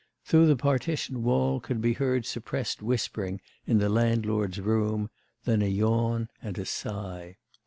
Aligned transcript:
Through 0.25 0.47
the 0.47 0.55
partition 0.55 1.21
wall 1.21 1.59
could 1.59 1.79
be 1.79 1.93
heard 1.93 2.25
suppressed 2.25 2.81
whispering 2.81 3.39
in 3.67 3.77
the 3.77 3.87
landlord's 3.87 4.59
room, 4.59 5.11
then 5.43 5.61
a 5.61 5.67
yawn, 5.69 6.27
and 6.41 6.57
a 6.57 6.65
sigh. 6.65 7.37